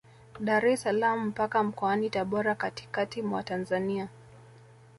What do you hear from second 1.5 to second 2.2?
Mkoani